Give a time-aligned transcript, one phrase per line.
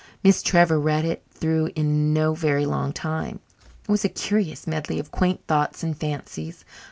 [0.23, 3.39] Miss Trevor read it through in no very long time.
[3.87, 6.65] It was a curious medley of quaint thoughts and fancies.